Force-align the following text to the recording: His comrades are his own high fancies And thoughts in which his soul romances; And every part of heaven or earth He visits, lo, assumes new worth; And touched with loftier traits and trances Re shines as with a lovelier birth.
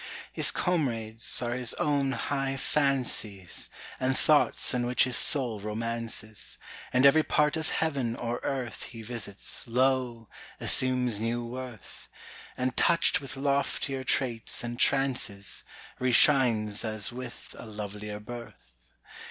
His 0.33 0.49
comrades 0.49 1.43
are 1.43 1.53
his 1.53 1.75
own 1.75 2.13
high 2.13 2.57
fancies 2.57 3.69
And 3.99 4.17
thoughts 4.17 4.73
in 4.73 4.87
which 4.87 5.03
his 5.03 5.15
soul 5.15 5.59
romances; 5.59 6.57
And 6.91 7.05
every 7.05 7.21
part 7.21 7.55
of 7.55 7.69
heaven 7.69 8.15
or 8.15 8.39
earth 8.41 8.81
He 8.81 9.03
visits, 9.03 9.67
lo, 9.67 10.27
assumes 10.59 11.19
new 11.19 11.45
worth; 11.45 12.09
And 12.57 12.75
touched 12.75 13.21
with 13.21 13.37
loftier 13.37 14.03
traits 14.03 14.63
and 14.63 14.79
trances 14.79 15.63
Re 15.99 16.11
shines 16.11 16.83
as 16.83 17.11
with 17.11 17.55
a 17.59 17.67
lovelier 17.67 18.19
birth. 18.19 18.71